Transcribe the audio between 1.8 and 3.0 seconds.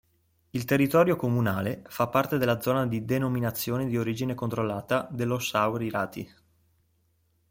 fa parte della zona